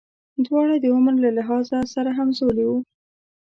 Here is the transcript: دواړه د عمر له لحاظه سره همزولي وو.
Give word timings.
دواړه 0.45 0.75
د 0.79 0.85
عمر 0.95 1.15
له 1.25 1.29
لحاظه 1.37 1.79
سره 1.93 2.09
همزولي 2.17 2.63
وو. 2.67 2.77